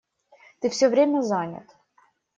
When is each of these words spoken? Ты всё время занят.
Ты 0.59 0.71
всё 0.71 0.89
время 0.93 1.21
занят. 1.33 1.77